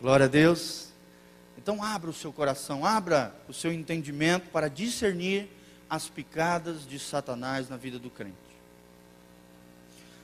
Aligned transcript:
Glória 0.00 0.24
a 0.24 0.28
Deus. 0.28 0.88
Então 1.58 1.82
abra 1.82 2.08
o 2.08 2.14
seu 2.14 2.32
coração, 2.32 2.86
abra 2.86 3.34
o 3.46 3.52
seu 3.52 3.70
entendimento 3.70 4.48
para 4.48 4.70
discernir 4.70 5.46
as 5.90 6.08
picadas 6.08 6.88
de 6.88 6.98
Satanás 6.98 7.68
na 7.68 7.76
vida 7.76 7.98
do 7.98 8.08
crente. 8.08 8.34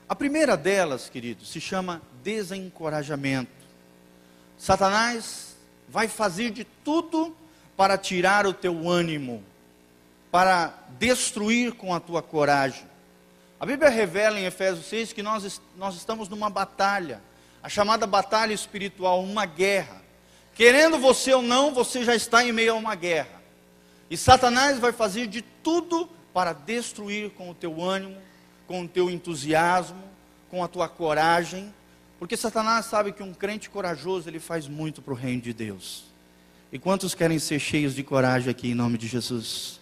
A 0.08 0.14
primeira 0.14 0.56
delas, 0.56 1.10
queridos, 1.10 1.50
se 1.50 1.60
chama 1.60 2.00
desencorajamento. 2.22 3.50
Satanás 4.56 5.56
vai 5.86 6.08
fazer 6.08 6.52
de 6.52 6.64
tudo 6.64 7.36
para 7.76 7.98
tirar 7.98 8.46
o 8.46 8.54
teu 8.54 8.88
ânimo, 8.88 9.44
para 10.30 10.72
destruir 10.98 11.72
com 11.72 11.94
a 11.94 12.00
tua 12.00 12.22
coragem. 12.22 12.86
A 13.60 13.66
Bíblia 13.66 13.90
revela 13.90 14.40
em 14.40 14.46
Efésios 14.46 14.86
6 14.86 15.12
que 15.12 15.22
nós, 15.22 15.60
nós 15.76 15.96
estamos 15.96 16.30
numa 16.30 16.48
batalha, 16.48 17.20
a 17.66 17.68
chamada 17.68 18.06
batalha 18.06 18.52
espiritual, 18.52 19.20
uma 19.24 19.44
guerra. 19.44 20.00
Querendo 20.54 20.98
você 20.98 21.34
ou 21.34 21.42
não, 21.42 21.74
você 21.74 22.04
já 22.04 22.14
está 22.14 22.44
em 22.44 22.52
meio 22.52 22.74
a 22.74 22.76
uma 22.76 22.94
guerra. 22.94 23.42
E 24.08 24.16
Satanás 24.16 24.78
vai 24.78 24.92
fazer 24.92 25.26
de 25.26 25.42
tudo 25.42 26.08
para 26.32 26.52
destruir 26.52 27.30
com 27.30 27.50
o 27.50 27.54
teu 27.54 27.82
ânimo, 27.82 28.18
com 28.68 28.84
o 28.84 28.88
teu 28.88 29.10
entusiasmo, 29.10 30.00
com 30.48 30.62
a 30.62 30.68
tua 30.68 30.88
coragem, 30.88 31.74
porque 32.20 32.36
Satanás 32.36 32.86
sabe 32.86 33.10
que 33.10 33.20
um 33.24 33.34
crente 33.34 33.68
corajoso 33.68 34.28
ele 34.28 34.38
faz 34.38 34.68
muito 34.68 35.02
para 35.02 35.12
o 35.12 35.16
reino 35.16 35.42
de 35.42 35.52
Deus. 35.52 36.04
E 36.70 36.78
quantos 36.78 37.16
querem 37.16 37.40
ser 37.40 37.58
cheios 37.58 37.96
de 37.96 38.04
coragem 38.04 38.48
aqui 38.48 38.70
em 38.70 38.74
nome 38.76 38.96
de 38.96 39.08
Jesus? 39.08 39.80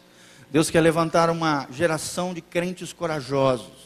Deus 0.50 0.70
quer 0.70 0.80
levantar 0.80 1.28
uma 1.28 1.68
geração 1.70 2.32
de 2.32 2.40
crentes 2.40 2.94
corajosos. 2.94 3.83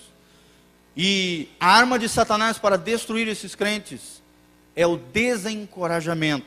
E 1.01 1.49
a 1.61 1.69
arma 1.69 1.97
de 1.97 2.09
Satanás 2.09 2.59
para 2.59 2.77
destruir 2.77 3.29
esses 3.29 3.55
crentes 3.55 4.21
é 4.75 4.85
o 4.85 4.97
desencorajamento, 4.97 6.45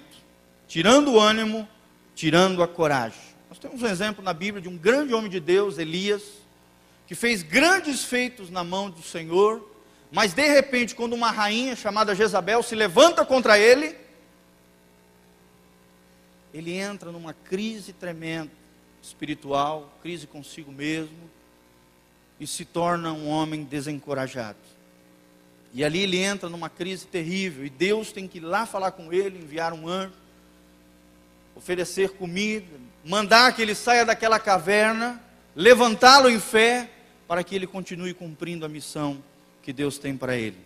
tirando 0.67 1.13
o 1.13 1.19
ânimo, 1.21 1.65
tirando 2.13 2.61
a 2.61 2.67
coragem. 2.67 3.21
Nós 3.47 3.57
temos 3.57 3.81
um 3.81 3.87
exemplo 3.87 4.21
na 4.21 4.33
Bíblia 4.33 4.61
de 4.61 4.67
um 4.67 4.77
grande 4.77 5.13
homem 5.13 5.31
de 5.31 5.39
Deus, 5.39 5.77
Elias, 5.77 6.23
que 7.07 7.15
fez 7.15 7.43
grandes 7.43 8.03
feitos 8.03 8.49
na 8.49 8.61
mão 8.61 8.89
do 8.89 9.01
Senhor, 9.01 9.65
mas 10.11 10.33
de 10.33 10.45
repente, 10.45 10.95
quando 10.95 11.13
uma 11.13 11.31
rainha 11.31 11.73
chamada 11.73 12.13
Jezabel 12.13 12.61
se 12.61 12.75
levanta 12.75 13.23
contra 13.23 13.57
ele, 13.57 13.95
ele 16.53 16.73
entra 16.73 17.09
numa 17.09 17.33
crise 17.33 17.93
tremenda, 17.93 18.51
espiritual, 19.01 19.97
crise 20.01 20.27
consigo 20.27 20.73
mesmo, 20.73 21.17
e 22.41 22.47
se 22.47 22.65
torna 22.65 23.13
um 23.13 23.29
homem 23.29 23.63
desencorajado. 23.63 24.57
E 25.71 25.83
ali 25.85 25.99
ele 25.99 26.17
entra 26.17 26.49
numa 26.49 26.71
crise 26.71 27.05
terrível, 27.05 27.63
e 27.63 27.69
Deus 27.69 28.11
tem 28.11 28.27
que 28.27 28.39
ir 28.39 28.41
lá 28.41 28.65
falar 28.65 28.93
com 28.93 29.13
ele, 29.13 29.37
enviar 29.37 29.73
um 29.73 29.87
anjo, 29.87 30.15
oferecer 31.55 32.09
comida, 32.09 32.65
mandar 33.05 33.53
que 33.53 33.61
ele 33.61 33.75
saia 33.75 34.03
daquela 34.03 34.39
caverna, 34.39 35.21
levantá-lo 35.55 36.27
em 36.27 36.39
fé, 36.39 36.89
para 37.27 37.43
que 37.43 37.55
ele 37.55 37.67
continue 37.67 38.11
cumprindo 38.11 38.65
a 38.65 38.69
missão 38.69 39.23
que 39.61 39.71
Deus 39.71 39.99
tem 39.99 40.17
para 40.17 40.35
ele. 40.35 40.57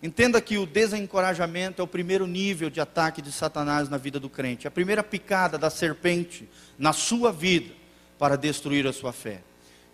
Entenda 0.00 0.40
que 0.40 0.56
o 0.56 0.64
desencorajamento 0.64 1.82
é 1.82 1.84
o 1.84 1.88
primeiro 1.88 2.28
nível 2.28 2.70
de 2.70 2.80
ataque 2.80 3.20
de 3.20 3.32
Satanás 3.32 3.88
na 3.88 3.96
vida 3.96 4.20
do 4.20 4.30
crente, 4.30 4.68
a 4.68 4.70
primeira 4.70 5.02
picada 5.02 5.58
da 5.58 5.68
serpente 5.68 6.48
na 6.78 6.92
sua 6.92 7.32
vida 7.32 7.74
para 8.20 8.36
destruir 8.36 8.86
a 8.86 8.92
sua 8.92 9.12
fé. 9.12 9.42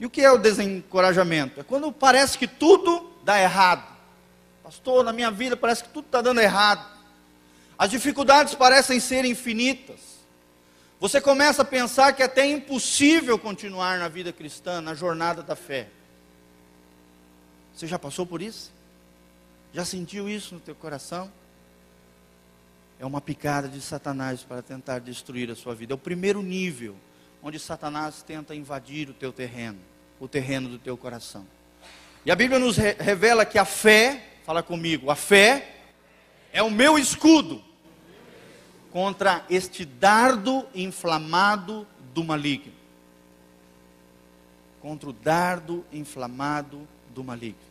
E 0.01 0.07
o 0.07 0.11
que 0.11 0.21
é 0.21 0.31
o 0.31 0.39
desencorajamento? 0.39 1.61
É 1.61 1.63
quando 1.63 1.91
parece 1.91 2.39
que 2.39 2.47
tudo 2.47 3.11
dá 3.25 3.41
errado. 3.41 3.97
Pastor, 4.63 5.05
na 5.05 5.13
minha 5.13 5.31
vida 5.31 5.57
parece 5.57 5.83
que 5.83 5.89
tudo 5.91 6.07
está 6.07 6.21
dando 6.21 6.41
errado. 6.41 6.87
As 7.77 7.91
dificuldades 7.91 8.55
parecem 8.55 9.01
ser 9.01 9.25
infinitas. 9.25 10.19
Você 11.01 11.21
começa 11.21 11.63
a 11.63 11.65
pensar 11.65 12.13
que 12.13 12.23
é 12.23 12.27
até 12.27 12.45
impossível 12.45 13.39
continuar 13.39 13.99
na 13.99 14.09
vida 14.09 14.33
cristã, 14.33 14.81
na 14.81 14.95
jornada 14.95 15.43
da 15.43 15.55
fé. 15.55 15.89
Você 17.75 17.87
já 17.87 17.99
passou 17.99 18.27
por 18.27 18.43
isso? 18.43 18.73
Já 19.73 19.85
sentiu 19.85 20.29
isso 20.29 20.55
no 20.55 20.61
teu 20.61 20.75
coração? 20.75 21.31
É 22.99 23.07
uma 23.07 23.21
picada 23.21 23.69
de 23.69 23.81
Satanás 23.81 24.43
para 24.43 24.61
tentar 24.61 24.99
destruir 24.99 25.51
a 25.51 25.55
sua 25.55 25.75
vida. 25.75 25.93
É 25.93 25.95
o 25.95 25.99
primeiro 25.99 26.43
nível 26.43 26.97
onde 27.43 27.59
Satanás 27.59 28.23
tenta 28.23 28.55
invadir 28.55 29.09
o 29.09 29.15
teu 29.15 29.33
terreno, 29.33 29.79
o 30.19 30.29
terreno 30.29 30.69
do 30.69 30.79
teu 30.79 30.97
coração. 30.97 31.47
E 32.25 32.31
a 32.31 32.37
Bíblia 32.37 32.59
nos 32.59 32.77
re 32.77 32.93
revela 32.93 33.47
que 33.47 33.59
a 33.59 33.65
fé, 33.65 34.23
fala 34.45 34.63
comigo, 34.63 35.11
a 35.11 35.17
fé 35.17 35.77
é 36.53 36.63
o 36.63 36.71
meu 36.71 36.99
escudo 36.99 37.63
contra 38.91 39.45
este 39.49 39.85
dardo 39.85 40.67
inflamado 40.75 41.87
do 42.13 42.25
maligno. 42.25 42.73
Contra 44.81 45.09
o 45.09 45.13
dardo 45.13 45.85
inflamado 45.93 46.87
do 47.11 47.23
maligno. 47.23 47.69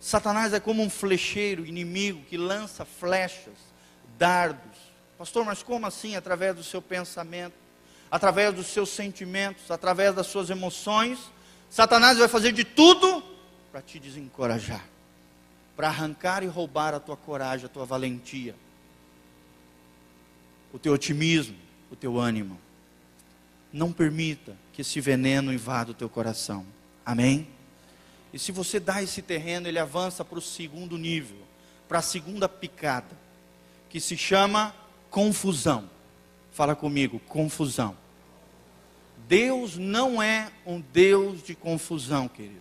Satanás 0.00 0.52
é 0.52 0.60
como 0.60 0.82
um 0.82 0.90
flecheiro 0.90 1.66
inimigo 1.66 2.22
que 2.28 2.36
lança 2.36 2.84
flechas, 2.84 3.54
dardos. 4.16 4.78
Pastor, 5.16 5.44
mas 5.44 5.62
como 5.62 5.86
assim? 5.86 6.14
Através 6.14 6.54
do 6.54 6.62
seu 6.62 6.80
pensamento, 6.80 7.54
através 8.10 8.54
dos 8.54 8.68
seus 8.68 8.90
sentimentos, 8.90 9.70
através 9.70 10.14
das 10.14 10.26
suas 10.26 10.50
emoções. 10.50 11.18
Satanás 11.70 12.18
vai 12.18 12.28
fazer 12.28 12.52
de 12.52 12.64
tudo 12.64 13.22
para 13.70 13.82
te 13.82 13.98
desencorajar, 13.98 14.84
para 15.76 15.88
arrancar 15.88 16.42
e 16.42 16.46
roubar 16.46 16.94
a 16.94 17.00
tua 17.00 17.16
coragem, 17.16 17.66
a 17.66 17.68
tua 17.68 17.84
valentia, 17.84 18.54
o 20.72 20.78
teu 20.78 20.92
otimismo, 20.92 21.56
o 21.90 21.96
teu 21.96 22.18
ânimo. 22.18 22.58
Não 23.72 23.92
permita 23.92 24.56
que 24.72 24.80
esse 24.80 25.00
veneno 25.00 25.52
invada 25.52 25.90
o 25.90 25.94
teu 25.94 26.08
coração. 26.08 26.64
Amém? 27.04 27.48
E 28.32 28.38
se 28.38 28.52
você 28.52 28.78
dá 28.78 29.02
esse 29.02 29.22
terreno, 29.22 29.68
ele 29.68 29.78
avança 29.78 30.24
para 30.24 30.38
o 30.38 30.42
segundo 30.42 30.96
nível, 30.96 31.38
para 31.86 31.98
a 31.98 32.02
segunda 32.02 32.48
picada, 32.48 33.16
que 33.88 34.00
se 34.00 34.16
chama 34.16 34.74
confusão. 35.10 35.88
Fala 36.58 36.74
comigo, 36.74 37.20
confusão. 37.28 37.96
Deus 39.28 39.76
não 39.76 40.20
é 40.20 40.50
um 40.66 40.80
Deus 40.80 41.40
de 41.40 41.54
confusão, 41.54 42.26
querido. 42.26 42.60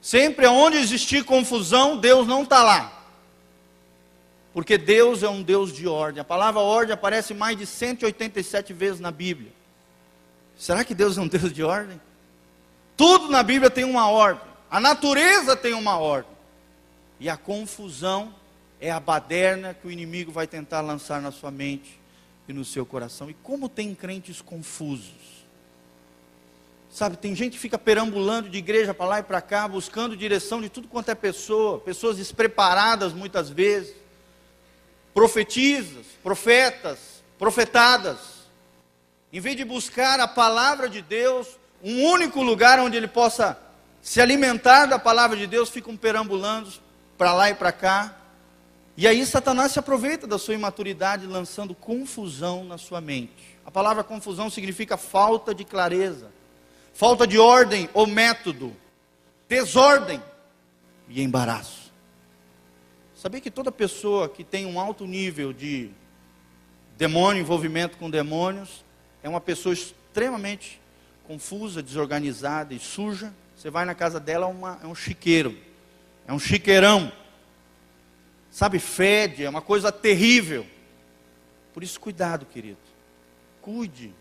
Sempre 0.00 0.44
onde 0.48 0.76
existir 0.78 1.24
confusão, 1.24 1.96
Deus 1.98 2.26
não 2.26 2.42
está 2.42 2.64
lá. 2.64 3.04
Porque 4.52 4.76
Deus 4.76 5.22
é 5.22 5.28
um 5.28 5.40
Deus 5.40 5.72
de 5.72 5.86
ordem. 5.86 6.20
A 6.20 6.24
palavra 6.24 6.60
ordem 6.60 6.94
aparece 6.94 7.32
mais 7.32 7.56
de 7.56 7.64
187 7.64 8.72
vezes 8.72 8.98
na 8.98 9.12
Bíblia. 9.12 9.52
Será 10.58 10.82
que 10.82 10.92
Deus 10.92 11.16
é 11.16 11.20
um 11.20 11.28
Deus 11.28 11.52
de 11.52 11.62
ordem? 11.62 12.00
Tudo 12.96 13.28
na 13.28 13.44
Bíblia 13.44 13.70
tem 13.70 13.84
uma 13.84 14.08
ordem. 14.08 14.42
A 14.68 14.80
natureza 14.80 15.54
tem 15.54 15.74
uma 15.74 15.96
ordem. 15.96 16.32
E 17.20 17.30
a 17.30 17.36
confusão 17.36 18.34
é 18.80 18.90
a 18.90 18.98
baderna 18.98 19.74
que 19.74 19.86
o 19.86 19.92
inimigo 19.92 20.32
vai 20.32 20.48
tentar 20.48 20.80
lançar 20.80 21.22
na 21.22 21.30
sua 21.30 21.52
mente 21.52 22.01
e 22.48 22.52
no 22.52 22.64
seu 22.64 22.84
coração. 22.84 23.30
E 23.30 23.34
como 23.34 23.68
tem 23.68 23.94
crentes 23.94 24.40
confusos. 24.40 25.42
Sabe, 26.90 27.16
tem 27.16 27.34
gente 27.34 27.54
que 27.54 27.58
fica 27.58 27.78
perambulando 27.78 28.50
de 28.50 28.58
igreja 28.58 28.92
para 28.92 29.06
lá 29.06 29.18
e 29.20 29.22
para 29.22 29.40
cá, 29.40 29.66
buscando 29.66 30.14
direção 30.14 30.60
de 30.60 30.68
tudo 30.68 30.88
quanto 30.88 31.10
é 31.10 31.14
pessoa, 31.14 31.78
pessoas 31.78 32.18
despreparadas 32.18 33.14
muitas 33.14 33.48
vezes, 33.48 33.94
profetizas, 35.14 36.04
profetas, 36.22 37.22
profetadas. 37.38 38.42
Em 39.32 39.40
vez 39.40 39.56
de 39.56 39.64
buscar 39.64 40.20
a 40.20 40.28
palavra 40.28 40.86
de 40.86 41.00
Deus, 41.00 41.48
um 41.82 42.04
único 42.04 42.42
lugar 42.42 42.78
onde 42.78 42.98
ele 42.98 43.08
possa 43.08 43.58
se 44.02 44.20
alimentar 44.20 44.84
da 44.84 44.98
palavra 44.98 45.36
de 45.36 45.46
Deus, 45.46 45.70
ficam 45.70 45.96
perambulando 45.96 46.70
para 47.16 47.32
lá 47.32 47.48
e 47.48 47.54
para 47.54 47.72
cá. 47.72 48.16
E 48.96 49.08
aí 49.08 49.24
Satanás 49.24 49.72
se 49.72 49.78
aproveita 49.78 50.26
da 50.26 50.38
sua 50.38 50.54
imaturidade, 50.54 51.26
lançando 51.26 51.74
confusão 51.74 52.64
na 52.64 52.76
sua 52.76 53.00
mente. 53.00 53.58
A 53.64 53.70
palavra 53.70 54.04
confusão 54.04 54.50
significa 54.50 54.96
falta 54.96 55.54
de 55.54 55.64
clareza, 55.64 56.30
falta 56.92 57.26
de 57.26 57.38
ordem 57.38 57.88
ou 57.94 58.06
método, 58.06 58.76
desordem 59.48 60.22
e 61.08 61.22
embaraço. 61.22 61.90
Sabia 63.14 63.40
que 63.40 63.50
toda 63.50 63.72
pessoa 63.72 64.28
que 64.28 64.44
tem 64.44 64.66
um 64.66 64.78
alto 64.78 65.06
nível 65.06 65.52
de 65.52 65.90
demônio, 66.98 67.40
envolvimento 67.40 67.96
com 67.96 68.10
demônios, 68.10 68.84
é 69.22 69.28
uma 69.28 69.40
pessoa 69.40 69.72
extremamente 69.72 70.80
confusa, 71.26 71.82
desorganizada 71.82 72.74
e 72.74 72.78
suja? 72.78 73.32
Você 73.56 73.70
vai 73.70 73.84
na 73.84 73.94
casa 73.94 74.18
dela, 74.18 74.46
é, 74.46 74.48
uma, 74.50 74.78
é 74.82 74.86
um 74.86 74.94
chiqueiro, 74.94 75.56
é 76.26 76.32
um 76.32 76.38
chiqueirão. 76.38 77.12
Sabe, 78.52 78.78
fede, 78.78 79.44
é 79.44 79.48
uma 79.48 79.62
coisa 79.62 79.90
terrível. 79.90 80.66
Por 81.72 81.82
isso, 81.82 81.98
cuidado, 81.98 82.44
querido. 82.44 82.76
Cuide 83.62 84.12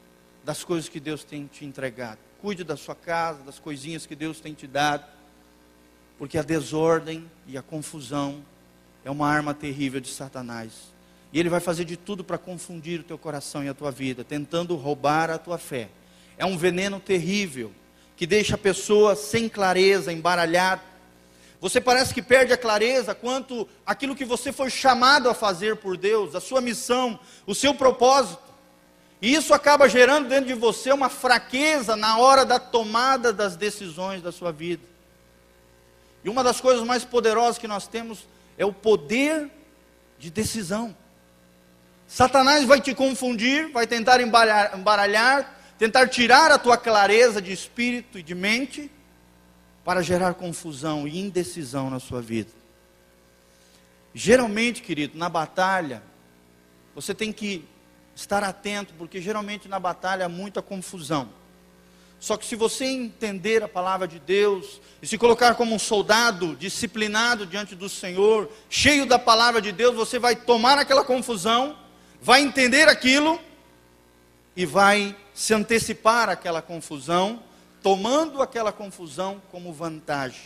das 0.42 0.64
coisas 0.64 0.88
que 0.88 1.02
Deus 1.02 1.26
tem 1.26 1.46
te 1.48 1.66
entregado. 1.66 2.18
Cuide 2.42 2.64
da 2.64 2.78
sua 2.78 2.96
casa, 2.96 3.44
das 3.44 3.60
coisinhas 3.60 4.06
que 4.06 4.16
Deus 4.16 4.40
tem 4.40 4.54
te 4.54 4.66
dado. 4.66 5.04
Porque 6.18 6.38
a 6.38 6.44
desordem 6.44 7.30
e 7.46 7.58
a 7.58 7.62
confusão 7.62 8.42
é 9.04 9.12
uma 9.12 9.28
arma 9.28 9.54
terrível 9.54 10.00
de 10.00 10.08
Satanás. 10.08 10.94
E 11.34 11.40
ele 11.40 11.50
vai 11.50 11.60
fazer 11.60 11.84
de 11.84 11.98
tudo 11.98 12.24
para 12.24 12.38
confundir 12.38 13.02
o 13.02 13.04
teu 13.04 13.18
coração 13.18 13.62
e 13.66 13.68
a 13.68 13.74
tua 13.74 13.92
vida, 13.92 14.24
tentando 14.24 14.78
roubar 14.78 15.30
a 15.30 15.38
tua 15.38 15.58
fé. 15.58 15.90
É 16.38 16.46
um 16.46 16.58
veneno 16.58 17.02
terrível 17.02 17.74
que 18.16 18.26
deixa 18.26 18.56
a 18.56 18.58
pessoa 18.58 19.14
sem 19.14 19.50
clareza, 19.50 20.14
embaralhada. 20.14 20.91
Você 21.62 21.80
parece 21.80 22.12
que 22.12 22.24
perde 22.24 22.52
a 22.52 22.58
clareza 22.58 23.14
quanto 23.14 23.70
aquilo 23.86 24.16
que 24.16 24.26
você 24.26 24.52
foi 24.52 24.72
chamado 24.72 25.30
a 25.30 25.34
fazer 25.36 25.76
por 25.76 25.96
Deus, 25.96 26.34
a 26.34 26.42
sua 26.42 26.60
missão, 26.60 27.20
o 27.46 27.54
seu 27.54 27.76
propósito. 27.76 28.42
E 29.22 29.32
isso 29.36 29.54
acaba 29.54 29.88
gerando 29.88 30.28
dentro 30.28 30.48
de 30.48 30.56
você 30.56 30.92
uma 30.92 31.08
fraqueza 31.08 31.96
na 31.96 32.18
hora 32.18 32.44
da 32.44 32.60
tomada 32.60 33.32
das 33.32 33.56
decisões 33.56 34.24
da 34.24 34.32
sua 34.32 34.52
vida. 34.52 34.82
E 36.24 36.30
uma 36.30 36.44
das 36.44 36.60
coisas 36.60 36.84
mais 36.84 37.06
poderosas 37.06 37.60
que 37.60 37.68
nós 37.68 37.86
temos 37.86 38.26
é 38.58 38.66
o 38.66 38.74
poder 38.74 39.48
de 40.18 40.32
decisão. 40.32 40.98
Satanás 42.08 42.66
vai 42.66 42.82
te 42.82 42.96
confundir, 42.96 43.72
vai 43.72 43.86
tentar 43.86 44.20
embaralhar, 44.20 45.60
tentar 45.78 46.08
tirar 46.08 46.52
a 46.52 46.58
tua 46.58 46.76
clareza 46.76 47.40
de 47.40 47.54
espírito 47.54 48.18
e 48.18 48.24
de 48.24 48.34
mente 48.34 48.90
para 49.84 50.02
gerar 50.02 50.36
confusão 50.36 51.08
e 51.08 51.20
indecisão 51.20 51.90
na 51.90 52.00
sua 52.00 52.22
vida. 52.22 52.52
Geralmente, 54.14 54.82
querido, 54.82 55.18
na 55.18 55.30
batalha, 55.30 56.04
você 56.94 57.14
tem 57.14 57.32
que 57.32 57.66
estar 58.16 58.44
atento, 58.44 58.94
porque 58.98 59.22
geralmente 59.22 59.68
na 59.68 59.80
batalha 59.80 60.26
há 60.26 60.30
muita 60.30 60.62
confusão. 60.62 61.30
Só 62.20 62.38
que 62.38 62.46
se 62.46 62.56
você 62.56 62.86
entender 62.86 63.64
a 63.64 63.68
palavra 63.68 64.08
de 64.08 64.20
Deus 64.20 64.80
e 65.02 65.08
se 65.08 65.18
colocar 65.18 65.56
como 65.56 65.74
um 65.74 65.80
soldado 65.80 66.56
disciplinado 66.56 67.48
diante 67.48 67.74
do 67.74 67.90
Senhor, 67.90 68.48
cheio 68.70 69.08
da 69.08 69.18
palavra 69.18 69.60
de 69.60 69.72
Deus, 69.72 69.96
você 69.96 70.20
vai 70.20 70.36
tomar 70.36 70.78
aquela 70.78 71.04
confusão, 71.04 71.76
vai 72.22 72.42
entender 72.42 72.88
aquilo 72.88 73.40
e 74.56 74.68
vai 74.68 75.16
se 75.34 75.54
antecipar 75.54 76.30
àquela 76.30 76.62
confusão 76.62 77.42
tomando 77.82 78.42
aquela 78.42 78.72
confusão 78.72 79.42
como 79.52 79.74
vantagem, 79.74 80.42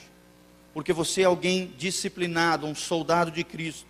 porque 0.73 0.93
você 0.93 1.21
é 1.21 1.25
alguém 1.25 1.73
disciplinado, 1.77 2.65
um 2.65 2.75
soldado 2.75 3.31
de 3.31 3.43
Cristo. 3.43 3.87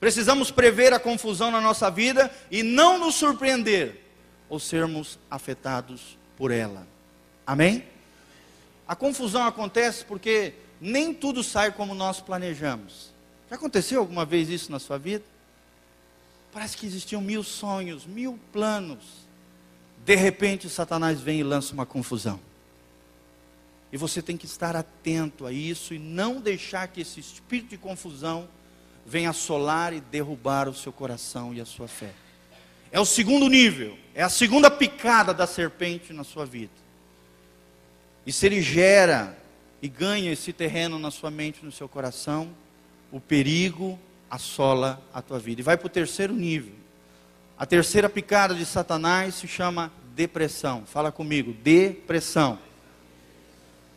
Precisamos 0.00 0.50
prever 0.50 0.92
a 0.92 1.00
confusão 1.00 1.50
na 1.50 1.60
nossa 1.60 1.90
vida 1.90 2.30
e 2.50 2.62
não 2.62 2.98
nos 2.98 3.16
surpreender 3.16 4.00
ou 4.48 4.60
sermos 4.60 5.18
afetados 5.30 6.16
por 6.36 6.50
ela. 6.50 6.86
Amém? 7.46 7.84
A 8.86 8.94
confusão 8.94 9.44
acontece 9.44 10.04
porque 10.04 10.54
nem 10.80 11.12
tudo 11.12 11.42
sai 11.42 11.72
como 11.72 11.94
nós 11.94 12.20
planejamos. 12.20 13.12
Já 13.50 13.56
aconteceu 13.56 14.00
alguma 14.00 14.24
vez 14.24 14.48
isso 14.48 14.70
na 14.70 14.78
sua 14.78 14.98
vida? 14.98 15.24
Parece 16.52 16.76
que 16.76 16.86
existiam 16.86 17.20
mil 17.20 17.42
sonhos, 17.42 18.06
mil 18.06 18.38
planos. 18.52 19.26
De 20.04 20.14
repente, 20.14 20.68
Satanás 20.68 21.20
vem 21.20 21.40
e 21.40 21.42
lança 21.42 21.74
uma 21.74 21.84
confusão. 21.84 22.40
E 23.92 23.96
você 23.96 24.20
tem 24.20 24.36
que 24.36 24.46
estar 24.46 24.76
atento 24.76 25.46
a 25.46 25.52
isso 25.52 25.94
e 25.94 25.98
não 25.98 26.40
deixar 26.40 26.88
que 26.88 27.00
esse 27.00 27.20
espírito 27.20 27.70
de 27.70 27.78
confusão 27.78 28.48
venha 29.06 29.30
assolar 29.30 29.94
e 29.94 30.00
derrubar 30.00 30.68
o 30.68 30.74
seu 30.74 30.92
coração 30.92 31.54
e 31.54 31.60
a 31.60 31.64
sua 31.64 31.88
fé. 31.88 32.12
É 32.90 33.00
o 33.00 33.04
segundo 33.04 33.48
nível, 33.48 33.98
é 34.14 34.22
a 34.22 34.28
segunda 34.28 34.70
picada 34.70 35.32
da 35.32 35.46
serpente 35.46 36.12
na 36.12 36.24
sua 36.24 36.44
vida. 36.44 36.72
E 38.26 38.32
se 38.32 38.44
ele 38.44 38.60
gera 38.60 39.36
e 39.80 39.88
ganha 39.88 40.30
esse 40.32 40.52
terreno 40.52 40.98
na 40.98 41.10
sua 41.10 41.30
mente, 41.30 41.64
no 41.64 41.72
seu 41.72 41.88
coração, 41.88 42.50
o 43.10 43.20
perigo 43.20 43.98
assola 44.30 45.02
a 45.12 45.22
tua 45.22 45.38
vida. 45.38 45.60
E 45.60 45.64
vai 45.64 45.76
para 45.76 45.86
o 45.86 45.90
terceiro 45.90 46.34
nível. 46.34 46.74
A 47.58 47.64
terceira 47.64 48.08
picada 48.08 48.54
de 48.54 48.66
Satanás 48.66 49.36
se 49.36 49.48
chama 49.48 49.90
depressão. 50.14 50.84
Fala 50.86 51.10
comigo, 51.10 51.52
depressão. 51.52 52.58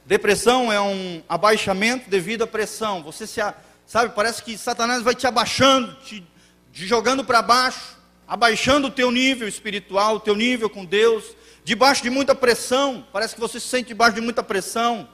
Depressão 0.06 0.72
é 0.72 0.82
um 0.82 1.22
abaixamento 1.30 2.10
devido 2.10 2.44
à 2.44 2.48
pressão. 2.48 3.04
Você 3.04 3.28
se, 3.28 3.40
sabe, 3.86 4.14
parece 4.16 4.44
que 4.44 4.58
Satanás 4.58 5.04
vai 5.04 5.14
te 5.14 5.28
abaixando, 5.28 5.94
te, 6.02 6.26
te 6.74 6.88
jogando 6.88 7.24
para 7.24 7.42
baixo, 7.42 7.98
abaixando 8.28 8.88
o 8.88 8.92
teu 8.92 9.12
nível 9.12 9.48
espiritual, 9.48 10.16
o 10.16 10.20
teu 10.20 10.36
nível 10.36 10.70
com 10.70 10.84
Deus, 10.84 11.36
debaixo 11.64 12.02
de 12.02 12.10
muita 12.10 12.34
pressão. 12.34 13.06
Parece 13.14 13.36
que 13.36 13.42
você 13.42 13.60
se 13.60 13.68
sente 13.68 13.90
debaixo 13.90 14.16
de 14.16 14.22
muita 14.22 14.42
pressão, 14.42 15.08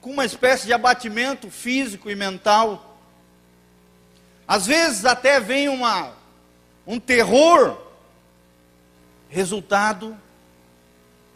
com 0.00 0.10
uma 0.10 0.24
espécie 0.24 0.66
de 0.66 0.72
abatimento 0.72 1.50
físico 1.50 2.08
e 2.08 2.14
mental. 2.14 3.00
Às 4.46 4.66
vezes 4.66 5.04
até 5.04 5.40
vem 5.40 5.68
uma, 5.68 6.12
um 6.86 7.00
terror, 7.00 7.76
resultado 9.28 10.16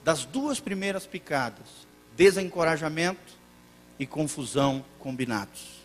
das 0.05 0.25
duas 0.25 0.61
primeiras 0.61 1.05
picadas 1.05 1.86
desencorajamento 2.17 3.37
e 3.99 4.07
confusão 4.07 4.85
combinados. 4.99 5.77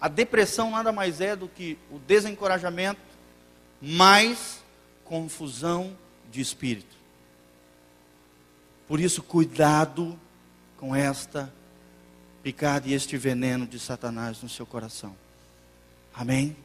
A 0.00 0.08
depressão 0.08 0.70
nada 0.70 0.92
mais 0.92 1.20
é 1.20 1.34
do 1.34 1.48
que 1.48 1.76
o 1.90 1.98
desencorajamento 1.98 3.00
mais 3.80 4.62
confusão 5.04 5.96
de 6.30 6.40
espírito. 6.40 6.96
Por 8.86 9.00
isso, 9.00 9.22
cuidado 9.22 10.18
com 10.76 10.94
esta 10.94 11.52
picada 12.42 12.88
e 12.88 12.94
este 12.94 13.16
veneno 13.16 13.66
de 13.66 13.78
Satanás 13.78 14.40
no 14.42 14.48
seu 14.48 14.64
coração. 14.64 15.14
Amém? 16.14 16.56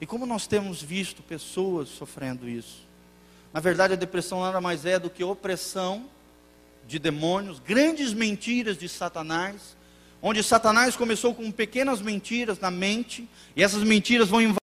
E 0.00 0.06
como 0.06 0.26
nós 0.26 0.46
temos 0.46 0.82
visto 0.82 1.22
pessoas 1.22 1.88
sofrendo 1.88 2.48
isso? 2.48 2.86
Na 3.52 3.60
verdade, 3.60 3.94
a 3.94 3.96
depressão 3.96 4.40
nada 4.40 4.60
mais 4.60 4.84
é 4.84 4.98
do 4.98 5.10
que 5.10 5.24
opressão 5.24 6.08
de 6.86 6.98
demônios, 6.98 7.60
grandes 7.60 8.12
mentiras 8.12 8.76
de 8.76 8.88
Satanás, 8.88 9.76
onde 10.22 10.42
Satanás 10.42 10.96
começou 10.96 11.34
com 11.34 11.50
pequenas 11.50 12.00
mentiras 12.00 12.58
na 12.58 12.70
mente, 12.70 13.28
e 13.56 13.62
essas 13.62 13.82
mentiras 13.82 14.28
vão 14.28 14.40